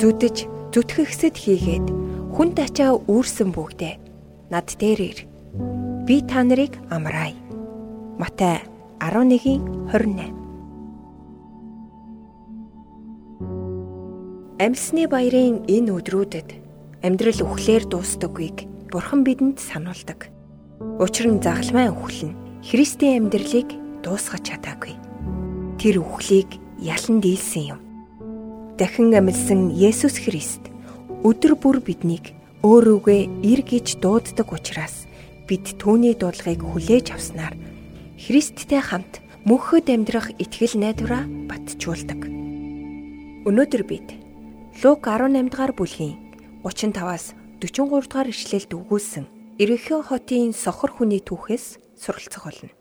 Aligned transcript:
зүдэж 0.00 0.36
зүтгэгсэд 0.72 1.36
хийгээд 1.36 1.86
хүн 2.32 2.56
тачаа 2.56 2.96
үүрсэн 3.04 3.52
бүгдээ 3.52 4.00
над 4.48 4.72
дээр 4.80 5.00
ир. 5.12 5.18
Би 6.08 6.24
та 6.24 6.40
нарыг 6.40 6.80
амраая. 6.88 7.36
Матай 8.16 8.64
11:28 8.96 10.32
Амьсны 14.56 15.04
баярын 15.04 15.68
энэ 15.68 15.92
өдрүүдэд 15.92 16.48
амьдрал 17.04 17.40
үхлээр 17.44 17.84
дуустдаггүйг 17.84 18.88
Бурхан 18.88 19.20
бидэнд 19.20 19.60
сануулдаг. 19.60 20.32
Учир 20.96 21.28
нь 21.28 21.44
загалмай 21.44 21.92
үхэл 21.92 22.32
нь 22.32 22.38
Христийн 22.64 23.28
амьдралыг 23.28 23.68
дуусгаж 24.00 24.48
чадаагүй. 24.48 24.96
Тэр 25.76 26.00
үхлийг 26.00 26.56
ялан 26.80 27.20
дийлсэн 27.20 27.76
юм. 27.76 27.89
Дахин 28.80 29.12
амьдсан 29.12 29.76
Есүс 29.76 30.16
Христ 30.24 30.72
өдөр 31.20 31.52
бүр 31.60 31.84
биднийг 31.84 32.32
өөрөөгөө 32.64 33.44
ир 33.44 33.60
гэж 33.60 34.00
дууддаг 34.00 34.48
учраас 34.56 35.04
бид 35.44 35.76
түүний 35.76 36.16
дуудлагыг 36.16 36.64
хүлээж 36.64 37.12
авснаар 37.12 37.52
Христтэй 38.16 38.80
хамт 38.80 39.20
мөнхөд 39.44 39.92
амьдрах 39.92 40.32
итгэл 40.40 40.80
найдвараа 40.80 41.28
батжуулдаг. 41.28 42.24
Өнөөдөр 43.44 43.84
бид 43.84 44.16
Лук 44.80 45.04
18 45.04 45.52
дугаар 45.52 45.76
бүлгийн 45.76 46.16
35-аас 46.64 47.36
43 47.60 47.84
дугаар 47.84 48.32
ишлэлд 48.32 48.72
өгүүлсэн 48.80 49.28
Ерөнхий 49.60 50.00
хотын 50.00 50.56
сохор 50.56 50.88
хүний 50.96 51.20
түүхээс 51.20 51.76
суралцах 52.00 52.48
болно. 52.48 52.72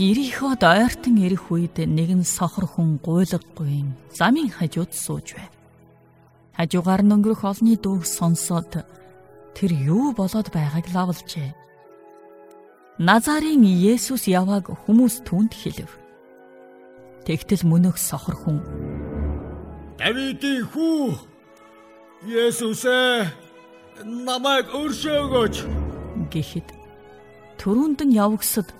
Өрөөд 0.00 0.64
ойртон 0.64 1.20
ирэх 1.20 1.52
үед 1.52 1.76
нэгэн 1.76 2.24
сохор 2.24 2.64
хүн 2.64 2.96
гуйлгагүй 3.04 3.84
замын 4.16 4.48
хажууд 4.48 4.96
сууж 4.96 5.36
байв. 5.36 5.52
Хажуугаар 6.56 7.04
нь 7.04 7.12
өнгөрөх 7.12 7.44
олны 7.44 7.76
дууг 7.76 8.08
сонсоод 8.08 8.80
тэр 9.52 9.70
юу 9.76 10.16
болоод 10.16 10.48
байгааг 10.56 10.88
лавлжээ. 10.88 11.52
Назарын 12.96 13.60
Есүс 13.60 14.24
явааг 14.24 14.72
хүмүүс 14.72 15.20
түнд 15.28 15.52
хэлв. 15.52 15.92
Тэгтэл 17.28 17.68
мөнөх 17.68 18.00
сохор 18.00 18.40
хүн 18.40 18.64
Давидын 20.00 20.64
хүү 20.64 21.12
Есүс 22.24 22.88
ээ 22.88 23.28
намайг 24.08 24.64
өршөөгөөч 24.72 25.56
гэхэд 26.32 26.68
нь 28.08 28.16
явгсад 28.16 28.79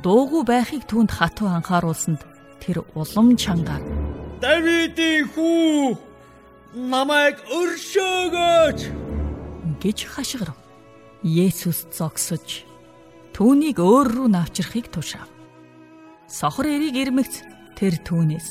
дуугүй 0.00 0.42
байхыг 0.48 0.88
түүнд 0.88 1.12
хатуу 1.12 1.52
анхааруулсанд 1.52 2.24
тэр 2.62 2.80
улам 2.96 3.36
чангаар 3.36 3.84
Давидын 4.40 5.28
хүү 5.36 5.96
намайг 6.88 7.36
өршөөгөөч 7.52 8.80
гэж 9.82 9.98
хашгирав. 10.08 10.58
Есүс 11.22 11.86
зогсож 11.94 12.66
түүнийг 13.36 13.78
өөр 13.78 14.08
рүү 14.16 14.28
навчрахыг 14.32 14.90
тушаав. 14.90 15.30
Сохор 16.26 16.66
эрийг 16.66 16.96
ирмэгц 16.96 17.44
тэр 17.78 18.00
түүнээс 18.02 18.48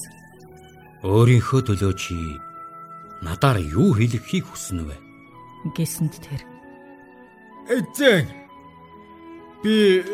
өөрийнхөө 1.03 1.61
төлөө 1.65 1.93
чи 1.97 2.15
надаар 3.25 3.57
юу 3.57 3.97
хэлэхийг 3.97 4.45
хүснэ 4.45 4.85
вэ? 4.85 4.95
гэсэнд 5.73 6.13
тэр 6.21 6.41
Эзэн 7.69 8.29
би 9.63 10.05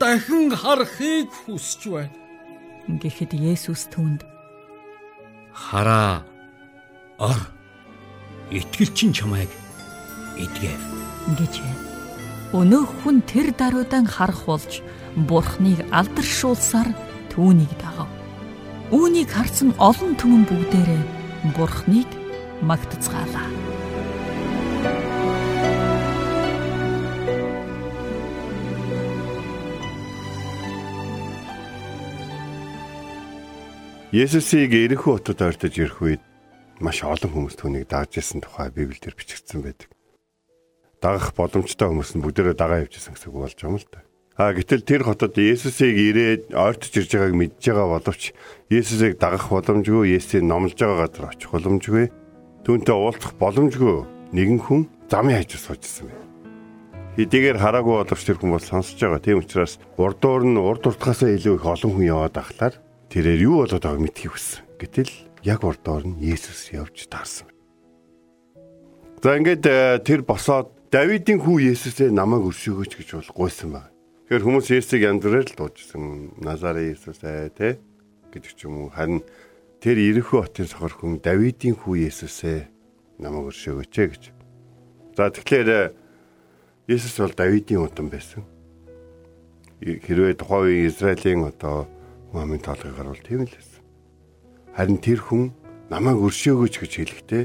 дахин 0.00 0.50
харахыг 0.54 1.28
хүсэж 1.44 1.82
байна. 1.94 2.16
Гэхдээ 3.00 3.54
Есүс 3.54 3.88
түүнд 3.88 4.26
хараа 5.54 6.26
ор 7.18 7.40
итгэл 8.50 8.92
чин 8.92 9.10
чамайг 9.16 9.48
эдгэв 10.36 10.82
гэж 11.38 11.54
өнөөх 12.54 12.90
хүн 13.02 13.22
тэр 13.26 13.50
даруйдан 13.56 14.06
харах 14.06 14.46
болж 14.46 14.82
бурхныг 15.16 15.80
алдаршуулсаар 15.90 16.90
түүнийг 17.32 17.72
дагав. 17.82 18.10
Үүнийг 18.94 19.30
харсан 19.30 19.74
олон 19.78 20.14
түмэн 20.20 20.44
бүгдээрээ 20.46 21.02
бурхныг 21.56 22.10
магтацгаалаа. 22.62 23.63
Есүсийг 34.14 34.70
Иерихон 34.70 35.18
хотод 35.18 35.42
ойртож 35.42 35.74
ирэх 35.74 35.98
үед 35.98 36.22
маш 36.78 37.02
олон 37.02 37.34
хүмүүс 37.34 37.58
түүнийг 37.58 37.90
дагж 37.90 38.22
исэн 38.22 38.46
тухай 38.46 38.70
Библиэлд 38.70 39.10
бичигдсэн 39.10 39.58
байдаг. 39.58 39.90
Дагах 41.02 41.34
боломжтой 41.34 41.90
хүмүүс 41.90 42.14
нь 42.14 42.22
бүгдээрээ 42.22 42.54
дагаа 42.54 42.86
явжсэн 42.86 43.18
гэсэн 43.18 43.34
үг 43.34 43.42
болж 43.42 43.58
байгаа 43.58 43.74
юм 43.74 43.82
л 43.82 43.90
да. 43.90 44.06
А 44.38 44.54
гэтэл 44.54 44.86
тэр 44.86 45.02
хотод 45.02 45.34
Есүсийг 45.34 45.98
ирээд 45.98 46.54
ойртож 46.54 46.94
ирж 46.94 47.10
байгааг 47.10 47.34
мэдж 47.34 47.58
байгаа 47.58 47.88
боловч 47.90 48.22
Есүсийг 48.70 49.18
дагах 49.18 49.50
боломжгүй, 49.50 50.14
Есүсийг 50.14 50.46
номлож 50.46 50.78
байгаа 50.78 51.10
газар 51.10 51.34
очих 51.34 51.50
боломжгүй, 51.50 52.06
түүнтэй 52.62 52.94
уулзах 52.94 53.34
боломжгүй 53.34 54.06
нэгэн 54.30 54.62
хүн 54.62 54.86
замын 55.10 55.42
хажуу 55.42 55.74
суужсэн 55.74 56.06
байна. 56.06 56.22
Хэдийгээр 57.18 57.58
хараагүй 57.58 57.94
боловч 57.98 58.22
тэр 58.22 58.38
хүн 58.38 58.54
бол 58.54 58.62
сонсож 58.62 58.94
байгаа. 58.94 59.18
Тийм 59.18 59.42
учраас 59.42 59.82
урдуур 59.98 60.46
нь 60.46 60.54
урд 60.54 60.86
уртгаасаа 60.86 61.34
илүү 61.34 61.58
их 61.58 61.66
олон 61.66 61.90
хүн 61.98 62.06
яваад 62.14 62.38
ахлаар 62.38 62.74
тэрээр 63.14 63.46
юу 63.46 63.62
болоод 63.62 63.78
байгааг 63.78 64.02
мэдхийг 64.02 64.34
хүссэн. 64.34 64.66
Гэтэл 64.74 65.12
яг 65.46 65.62
урдоор 65.62 66.02
нь 66.02 66.18
Есүс 66.18 66.74
явж 66.74 67.06
таарсан. 67.06 67.46
За 69.22 69.38
ингээд 69.38 69.64
э, 69.70 70.02
тэр 70.02 70.26
босоод 70.26 70.74
Давидын 70.90 71.38
хүү 71.38 71.70
Есүсээ 71.70 72.10
намайг 72.10 72.42
өршөөгөөч 72.50 72.92
гэж 72.98 73.08
бол 73.14 73.46
гуйсан 73.46 73.70
байна. 73.70 73.94
Тэгэхээр 74.26 74.44
хүмүүс 74.50 74.66
Есүсийг 74.66 75.02
янз 75.06 75.22
бүрээр 75.22 75.46
л 75.46 75.54
дуужсан. 75.54 76.02
Назарын 76.42 76.90
Есүс 76.90 77.22
ээ 77.22 77.54
тэ 77.54 77.78
гэдэг 78.34 78.50
ч 78.50 78.66
юм 78.66 78.82
уу. 78.82 78.90
Харин 78.90 79.22
тэр 79.78 80.02
Иерихон 80.02 80.50
хотын 80.50 80.66
сохор 80.66 80.90
хүн 80.98 81.22
Давидын 81.22 81.78
хүү 81.78 82.10
Есүсээ 82.10 82.66
намайг 83.22 83.54
өршөөгөөч 83.54 83.94
гэж. 83.94 84.22
За 85.14 85.30
тэгэхээр 85.30 85.70
э, 85.70 85.82
Есүс 86.90 87.14
бол 87.22 87.30
Давидын 87.30 87.78
удам 87.78 88.10
байсан. 88.10 88.42
Хэрвээ 89.78 90.34
тухайн 90.34 90.90
Израилийн 90.90 91.46
одоо 91.46 91.86
Мамын 92.34 92.58
толгойгоор 92.58 93.14
бол 93.14 93.22
тийм 93.22 93.46
л 93.46 93.54
байсан. 93.54 93.78
Харин 94.74 94.98
тэр 94.98 95.22
хүн 95.22 95.54
намайг 95.86 96.18
өршөөгөөч 96.18 96.74
гэж 96.82 96.92
хэлэхдээ 96.98 97.44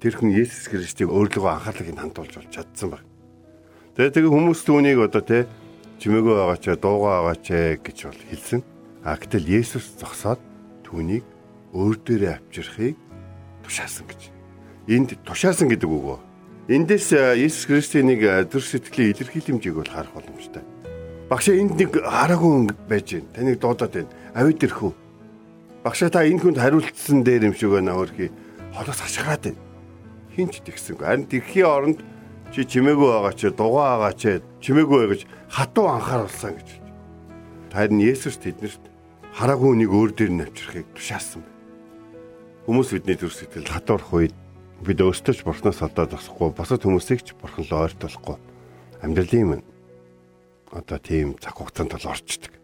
тэр 0.00 0.14
хүн 0.16 0.32
Есүс 0.32 0.72
Христийг 0.72 1.12
өөрлөгөө 1.12 1.52
анхаарлыг 1.52 1.92
хандуулж 1.92 2.40
болж 2.40 2.48
чадсан 2.48 2.96
баг. 2.96 3.04
Тэгээ 3.92 4.16
тэгээ 4.16 4.32
хүмүүс 4.32 4.60
түүнийг 4.64 5.04
одоо 5.04 5.20
те 5.20 5.44
чимээгөө 6.00 6.32
байгаач 6.32 6.64
дуугаа 6.80 7.28
байгаач 7.28 7.46
гэж 7.84 7.98
бол 8.08 8.22
хэлсэн. 8.32 8.60
А 9.04 9.20
гэтэл 9.20 9.52
Есүс 9.52 10.00
зогсоод 10.00 10.40
түүнийг 10.80 11.28
өөр 11.76 11.96
дээрээ 12.00 12.32
авчирхийг 12.40 12.96
тушаасан 13.68 14.08
гэж. 14.08 14.32
Энд 14.88 15.12
тушаасан 15.28 15.68
гэдэг 15.68 15.92
үг 15.92 16.04
үү? 16.08 16.20
Эндээс 16.72 17.36
Есүс 17.36 17.68
Христийн 17.68 18.08
нэг 18.08 18.48
төр 18.48 18.64
сэтгэлийн 18.64 19.12
илэрхийлэмжийг 19.12 19.76
бол 19.76 19.92
харах 19.92 20.16
боломжтой. 20.16 20.64
Багшаа 21.28 21.52
энд 21.60 21.76
нэг 21.76 22.00
хараагүй 22.00 22.72
байж 22.88 23.12
байна. 23.12 23.28
Таныг 23.36 23.60
дуудаад 23.60 23.92
байна 23.92 24.21
авид 24.34 24.64
ирэх 24.64 24.80
үү? 24.82 24.92
Багшаа 25.84 26.08
та 26.08 26.24
энэ 26.24 26.40
хүнд 26.40 26.58
хариултсан 26.62 27.26
дээр 27.26 27.52
юм 27.52 27.54
шиг 27.54 27.74
байна 27.74 27.98
өөрхий. 27.98 28.30
Холоос 28.72 29.00
хашгираад 29.02 29.42
байна. 29.50 29.60
Хинч 30.32 30.64
тэгсэнгүй. 30.64 31.04
Харин 31.04 31.26
тэрхийн 31.28 31.68
оронд 31.68 31.98
чи 32.54 32.64
чимээгүй 32.64 33.08
байгаа 33.12 33.34
чи 33.36 33.48
дугаа 33.52 33.98
байгаа 34.00 34.14
чи 34.16 34.30
чимээгүй 34.64 35.02
гэж 35.10 35.20
хатуу 35.52 35.86
анхааруулсан 35.92 36.54
гэж. 36.56 36.68
Харин 37.74 38.00
Есүс 38.00 38.40
тэднэрт 38.40 38.84
хараагүй 39.36 39.68
үнийг 39.74 39.92
өөр 39.92 40.10
дээр 40.16 40.32
нь 40.32 40.44
авчрахыг 40.46 40.88
тушаасан 40.96 41.44
байна. 41.44 41.58
Хүмүүс 42.70 42.88
бидний 42.94 43.18
төр 43.18 43.32
сэтгэл 43.34 43.68
хатуурах 43.68 44.12
үед 44.14 44.34
бид 44.86 44.98
өөрсдөө 45.02 45.34
ч 45.34 45.40
бурхнаас 45.42 45.82
алдаад 45.82 46.14
зогсохгүй 46.14 46.54
босод 46.54 46.86
хүмүүсийг 46.86 47.26
ч 47.26 47.34
бурхан 47.34 47.66
руу 47.66 47.90
ойртуулахгүй 47.90 48.36
амьдралын 49.02 49.42
юм. 49.42 49.52
Одоо 50.70 50.98
тийм 51.02 51.34
цаг 51.42 51.58
хугацаанд 51.58 51.92
бол 51.98 52.12
орчдөг. 52.14 52.61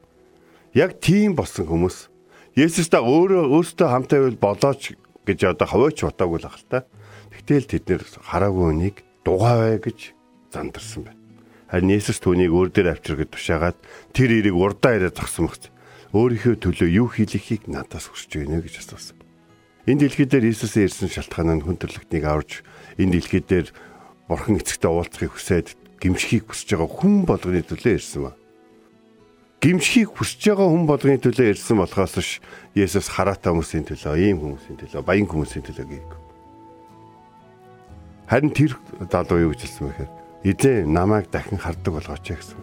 Яг 0.74 1.00
тийм 1.00 1.36
болсон 1.38 1.64
хүмүүс 1.68 2.08
Есүстэй 2.58 2.98
өөрөө 2.98 3.54
өөртөө 3.54 3.88
хамтаа 3.88 4.18
байвал 4.18 4.42
болооч 4.42 4.98
гэж 5.24 5.38
одоо 5.46 5.66
хаваач 5.70 6.02
бодоогүй 6.02 6.38
л 6.42 6.48
ахalta. 6.50 6.84
Тэгтэл 7.30 7.70
тэд 7.70 7.84
нэр 7.86 8.02
хараагүй 8.02 8.66
үнийг 8.74 8.96
дугаавэ 9.22 9.78
гэж 9.78 9.98
зандарсан 10.50 11.06
байна. 11.06 11.22
Харин 11.70 11.94
Есүс 11.94 12.18
түүнийг 12.18 12.50
өөр 12.50 12.68
дээр 12.74 12.98
авчиргад 12.98 13.30
тушаагаад 13.30 13.78
тэр 14.10 14.30
ирийг 14.42 14.56
урдаа 14.58 14.98
ирээд 14.98 15.20
зогсон 15.20 15.46
багц. 15.46 15.70
Өөрийнхөө 16.16 16.56
төлөө 16.58 16.88
юу 16.88 17.08
хийлэхийг 17.12 17.68
надаас 17.68 18.08
хүсэж 18.10 18.42
байна 18.42 18.64
гэж 18.64 18.80
асуусан. 18.80 19.20
Энэ 19.86 20.08
дэлхий 20.08 20.26
дээр 20.26 20.48
Иесусийн 20.48 20.88
ирсэн 20.88 21.12
шалтгаан 21.12 21.60
нь 21.60 21.64
хүн 21.64 21.76
төрлөختнийг 21.76 22.24
аварж 22.24 22.64
энэ 22.96 23.20
дэлхий 23.20 23.44
дээр 23.44 23.68
бурхан 24.26 24.58
эцэгтэй 24.58 24.88
уулзахыг 24.88 25.32
хүсээд 25.36 25.76
гимшихийг 26.00 26.48
хүсэж 26.48 26.74
байгаа 26.74 26.90
хүн 26.90 27.14
болгоны 27.28 27.60
төлөө 27.64 27.92
ирсэн 28.00 28.20
ба. 28.24 28.32
Гимшихийг 29.58 30.14
хүсэж 30.14 30.54
байгаа 30.54 30.70
хүн 30.70 30.86
болгоны 30.86 31.18
төлөө 31.18 31.50
ирсэн 31.50 31.82
болохоос 31.82 32.14
ш 32.22 32.38
Есүс 32.78 33.10
хараатай 33.10 33.50
хүмүүсийн 33.50 33.90
төлөө, 33.90 34.14
ийм 34.22 34.38
хүмүүсийн 34.38 34.78
төлөө, 34.78 35.02
баян 35.02 35.26
хүмүүсийн 35.26 35.66
төлөө 35.66 35.86
гээв. 35.98 36.14
Харин 38.30 38.54
тэр 38.54 38.78
залуу 39.10 39.50
юу 39.50 39.50
гэж 39.50 39.66
хэлсэн 39.66 39.82
бэ 39.82 39.94
гэхээр 39.98 40.12
эзэн 40.46 40.92
намайг 40.94 41.26
дахин 41.34 41.58
хардаг 41.58 41.90
болгооч 41.90 42.22
гэсэн. 42.22 42.60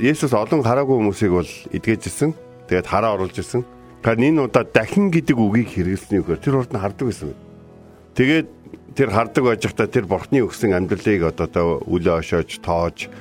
Есүс 0.00 0.32
олон 0.32 0.64
хараагүй 0.64 0.96
хүмүүсийг 1.04 1.32
бол 1.36 1.52
эдгэжсэн. 1.68 2.32
Тэгээд 2.64 2.88
хараа 2.88 3.20
оруулж 3.20 3.36
ирсэн. 3.36 3.66
Тэгэхээр 4.00 4.24
энэ 4.32 4.40
удаа 4.48 4.64
дахин 4.64 5.12
гэдэг 5.12 5.36
үгийг 5.36 5.68
хэрэглэсний 5.68 6.24
үгээр 6.24 6.40
тэр 6.40 6.56
урд 6.56 6.72
нь 6.72 6.80
хардаг 6.80 7.06
байсан. 7.12 7.36
Тэгээд 8.16 8.48
тэр 8.96 9.10
хардаг 9.12 9.42
байж 9.44 9.62
хата 9.68 9.84
тэр 9.84 10.08
бурхны 10.08 10.40
өгсөн 10.48 10.72
амьдралыг 10.72 11.28
одоо 11.28 11.84
үлээ 11.84 12.24
ошоож 12.24 12.50
тоож 12.64 13.12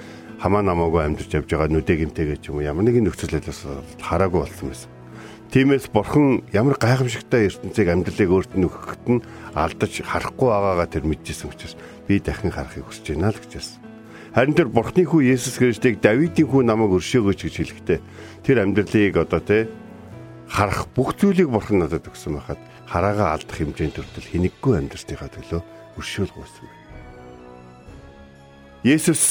хамаа 0.41 0.65
намаагүй 0.65 1.05
амьдарч 1.05 1.37
явж 1.37 1.53
байгаа 1.53 1.69
нүдэ 1.69 2.01
гимтэй 2.01 2.25
гэж 2.33 2.49
юм 2.49 2.65
ямар 2.65 2.89
нэгэн 2.89 3.05
нөхцөл 3.05 3.37
байдлаас 3.37 3.61
хараагүй 4.01 4.41
болсон 4.41 4.73
байсан. 4.73 4.89
Тиймээс 5.53 5.93
бурхан 5.93 6.41
ямар 6.49 6.81
гайхамшигтай 6.81 7.45
ертөнцийг 7.45 7.85
амьдралыг 7.93 8.31
өөрт 8.31 8.57
нь 8.57 8.65
өгөхөд 8.65 9.05
нь 9.05 9.21
алдаж 9.53 10.01
харахгүй 10.01 10.49
байгаагаа 10.49 10.87
тэр 10.89 11.05
мэдчихсэн 11.05 11.51
учраас 11.51 11.77
би 12.09 12.17
дахин 12.17 12.49
харахыг 12.49 12.89
хүсэж 12.89 13.13
байна 13.13 13.29
л 13.29 13.37
гэж 13.37 13.51
байсан. 13.53 13.79
Харин 14.33 14.55
тэр 14.57 14.71
бурхны 14.71 15.03
хүү 15.05 15.21
Есүс 15.29 15.59
Христийг 15.59 15.99
Давидын 16.01 16.47
хүү 16.47 16.63
намайг 16.65 16.95
өршөөгөөч 16.97 17.39
гэж 17.45 17.55
хэлэхдээ 17.61 17.99
тэр 18.47 18.57
амьдралыг 18.63 19.15
одоо 19.19 19.41
те 19.43 19.67
харах 20.47 20.87
бүх 20.95 21.19
зүйлийг 21.19 21.51
бурхан 21.51 21.83
надад 21.83 22.07
өгсөн 22.07 22.39
байхад 22.39 22.59
хараагаа 22.87 23.35
алдах 23.35 23.59
хэмжээнд 23.59 23.99
хүртэл 23.99 24.31
хинэггүй 24.31 24.73
амьдрсныхаа 24.79 25.29
төлөө 25.35 25.61
өршөөлгөөсөн. 25.99 26.67
Есүс 28.87 29.23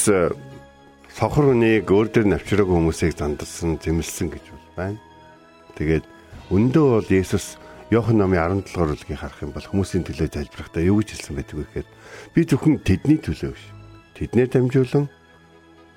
сохор 1.21 1.53
хүнийг 1.53 1.85
өөр 1.85 2.09
дөр 2.09 2.25
навчраагүй 2.33 2.81
хүмүүсийг 2.81 3.13
зандалсан, 3.13 3.77
зэмлсэн 3.77 4.33
гэж 4.33 4.45
байна. 4.73 4.97
Тэгээд 5.77 6.01
өндөө 6.49 6.85
бол 6.97 7.09
Есүс 7.13 7.61
Йохан 7.93 8.17
номын 8.17 8.65
17 8.65 8.73
дугаар 8.73 8.89
бүлгийг 8.97 9.21
харах 9.21 9.37
юм 9.45 9.53
бол 9.53 9.61
хүмүүсийн 9.61 10.01
төлөө 10.01 10.33
залбирахдаа 10.33 10.81
юу 10.81 10.97
гэж 10.97 11.13
хэлсэн 11.13 11.37
байдаг 11.37 11.57
вэ 11.61 11.65
гэхээр 11.69 11.89
би 12.33 12.41
зөвхөн 12.41 12.75
тэдний 12.81 13.19
төлөө 13.21 13.53
биш 13.53 13.65
тэднэр 14.17 14.49
дамжуулан 14.49 15.05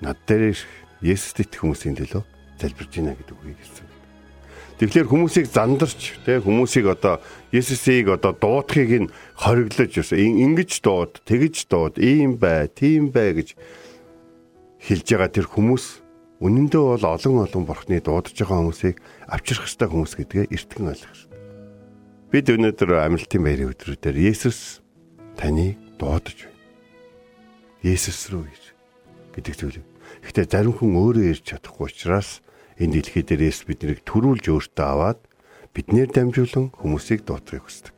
над 0.05 0.17
дээр 0.29 0.53
Есүст 1.01 1.41
итгэх 1.41 1.65
хүмүүсийн 1.65 1.97
төлөө 2.05 2.21
залбирж 2.61 2.91
байна 2.93 3.17
гэдэг 3.17 3.33
үгийг 3.33 3.59
хэлсэн. 3.65 3.87
Тэгэхээр 4.77 5.09
хүмүүсийг 5.09 5.47
зандарч 5.49 6.21
те 6.21 6.37
хүмүүсийг 6.37 6.85
одоо 6.85 7.17
Есүсийг 7.49 8.13
одоо 8.13 8.37
дуудахыг 8.37 9.09
нь 9.09 9.11
хориглож 9.41 9.89
ингэж 9.89 10.85
дууд, 10.85 11.25
тэгж 11.25 11.65
дууд, 11.65 11.97
ийм 11.97 12.37
бай, 12.37 12.69
тийм 12.69 13.09
бай 13.09 13.33
гэж 13.33 13.57
хэлж 14.85 15.07
байгаа 15.17 15.33
тэр 15.33 15.49
хүмүүс 15.49 15.85
үнэндээ 16.45 16.83
бол 16.85 17.05
олон 17.09 17.41
олон 17.41 17.63
бурхны 17.65 17.97
дуудаж 18.05 18.37
байгаа 18.37 18.61
хүмүүсийг 18.61 19.01
авчрах 19.25 19.65
ёстой 19.65 19.89
хүмүүс 19.89 20.13
гэдгээ 20.13 20.45
эртгэн 20.53 20.93
ойлгох. 20.93 21.21
Бид 22.29 22.45
өнөөдөр 22.53 22.89
амралтын 23.01 23.41
баярын 23.41 23.73
өдрүүдээр 23.73 24.17
Есүс 24.29 24.85
таныг 25.41 25.81
дуудаж 25.97 26.45
Есүс 27.81 28.29
рүү 28.29 28.45
ир 28.45 28.63
гэдэг 29.33 29.53
зүйл. 29.57 29.81
Гэхдээ 30.21 30.45
зарим 30.53 30.77
хүн 30.77 30.93
өөрөө 31.01 31.33
ирж 31.33 31.43
чадахгүй 31.49 31.89
учраас 31.89 32.45
энэ 32.77 33.01
дэлхий 33.01 33.25
дээр 33.25 33.49
Есүс 33.49 33.65
биднийг 33.65 34.05
төрүүлж 34.05 34.45
өөртөө 34.53 34.85
аваад 34.85 35.19
биднээр 35.73 36.13
дамжуулан 36.13 36.69
хүмүүсийг 36.77 37.25
дуудахыг 37.25 37.65
хүсдэг. 37.65 37.93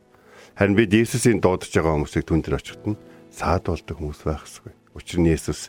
Харин 0.56 0.72
бид 0.72 0.92
Есүсийн 0.96 1.44
дуудаж 1.44 1.68
байгаа 1.68 2.00
хүмүүсийг 2.00 2.24
түн 2.24 2.40
дээр 2.40 2.56
очиход 2.56 2.96
нь 2.96 3.00
саад 3.28 3.68
болдог 3.68 3.96
хүмүүс 3.96 4.24
байх 4.24 4.48
ёсгүй. 4.48 4.72
Учир 4.96 5.20
нь 5.20 5.30
Есүс 5.30 5.68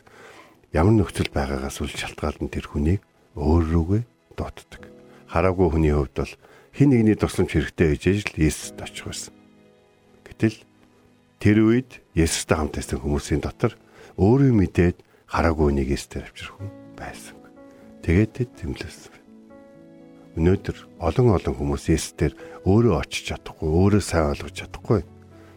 ямар 0.70 0.94
нөхцөл 0.94 1.30
байгаагаас 1.34 1.82
үл 1.82 1.90
шалтгаалan 1.90 2.46
тэр 2.46 2.70
хүнийг 2.70 3.02
өөр 3.34 3.64
рүүгээ 3.74 4.02
дууддаг. 4.38 4.82
Хараагүй 5.26 5.68
хүний 5.70 5.94
хувьд 5.94 6.14
бол 6.14 6.34
хин 6.74 6.94
нэгний 6.94 7.18
тусламж 7.18 7.50
хэрэгтэй 7.58 7.98
гэж 7.98 8.02
л 8.30 8.38
Есүст 8.38 8.78
очих 8.78 9.06
байсан. 9.10 9.34
Гэтэл 10.22 10.58
тэр 11.42 11.58
үед 11.66 11.90
Есүстэй 12.14 12.54
хамт 12.54 12.78
байсан 12.78 13.02
хүмүүсийн 13.02 13.42
дотор 13.42 13.74
өөрөө 14.14 14.54
мэдээд 14.54 14.96
хараагүй 15.26 15.74
нэг 15.74 15.90
эстер 15.90 16.30
авчрах 16.30 16.54
хүн 16.54 16.70
байсан. 16.94 17.34
Тэгээд 18.06 18.30
тэд 18.30 18.50
тэмлэсэн. 18.62 19.14
Өнөөдөр 20.38 20.76
олон 21.02 21.34
олон 21.34 21.54
хүмүүс 21.58 21.90
эстер 21.90 22.38
өөрөө 22.62 22.94
очиж 23.02 23.34
чадахгүй, 23.34 23.66
өөрөө 23.66 24.02
сайн 24.02 24.30
ойлгож 24.30 24.54
чадахгүй. 24.54 25.02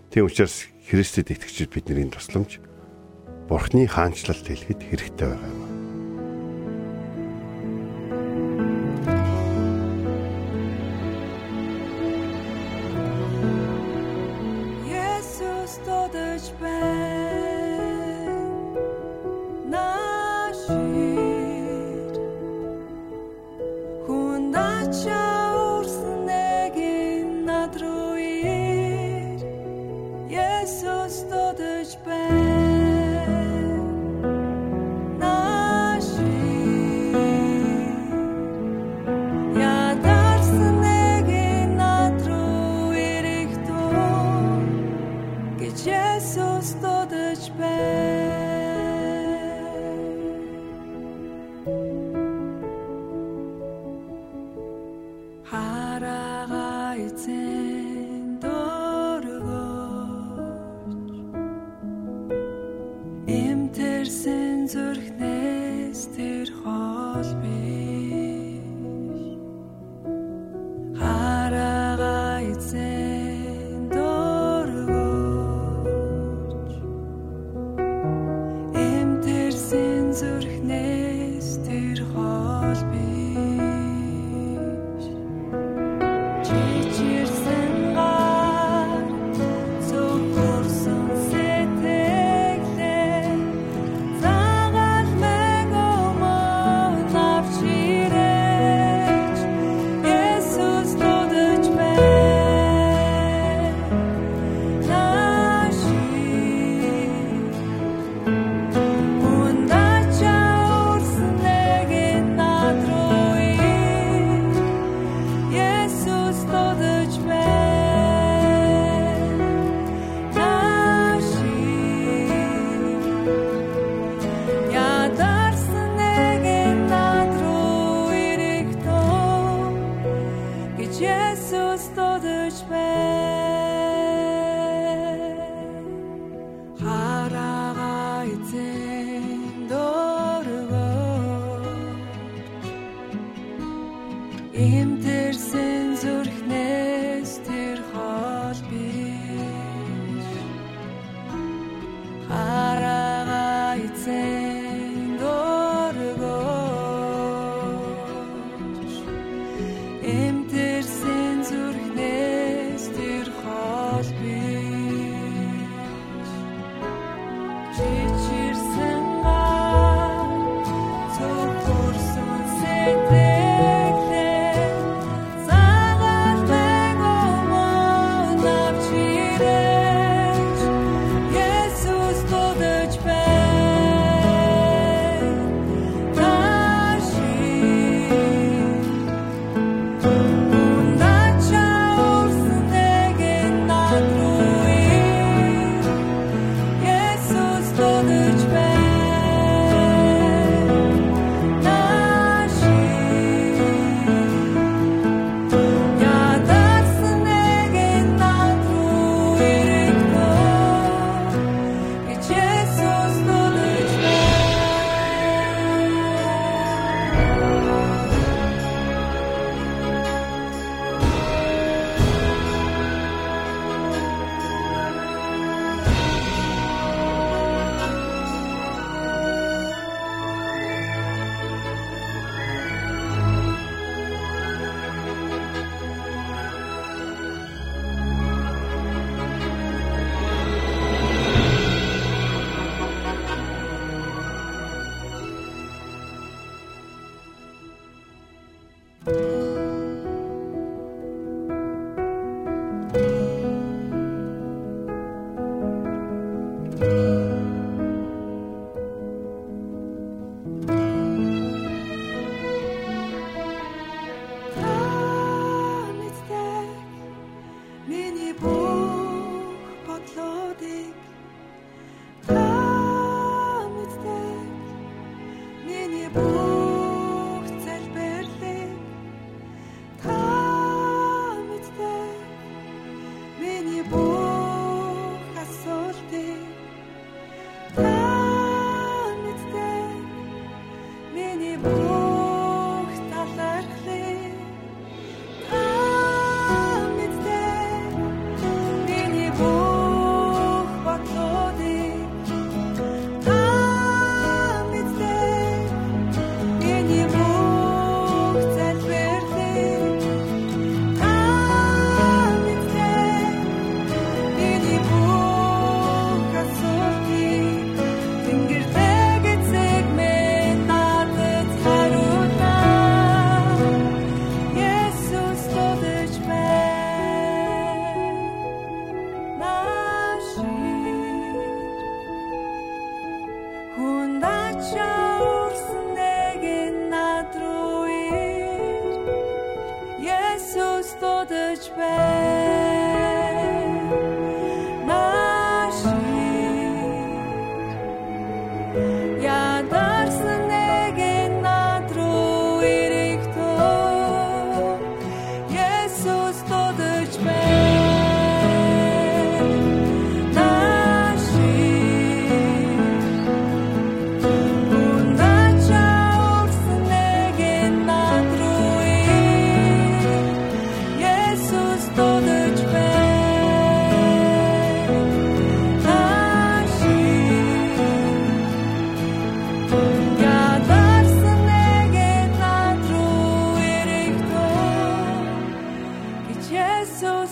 Тийм 0.10 0.26
учраас 0.26 0.66
Христэд 0.90 1.30
итгэгчид 1.30 1.70
бидний 1.70 2.10
тусламж 2.10 2.58
Бурхны 3.48 3.84
хаанчлалд 3.88 4.46
хэлэхэд 4.48 4.82
хэрэгтэй 4.88 5.28
байгаа 5.30 5.52
юм. 5.52 5.62
Наш 19.74 20.60
хүн 24.06 24.42
дача 24.54 25.23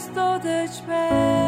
دستادش 0.01 0.81
به 0.81 1.40